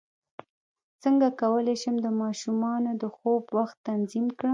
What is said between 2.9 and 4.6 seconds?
د خوب وخت تنظیم کړم